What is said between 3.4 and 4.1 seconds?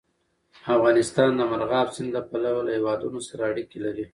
اړیکې لري.